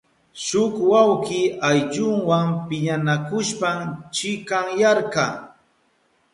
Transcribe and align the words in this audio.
Shuk 0.45 0.73
wawki 0.91 1.39
ayllunwa 1.69 2.39
piñanakushpan 2.67 3.79
chikanyarka. 4.15 5.25